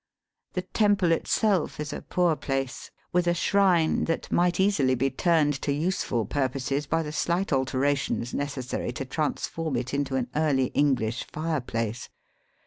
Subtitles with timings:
[0.53, 5.61] The temple itself is a poor place, with a shrine that might easily be turned
[5.61, 11.25] to useful purposes by the slight alterations necessary to transform it into an" Early English"
[11.31, 12.09] fireplace.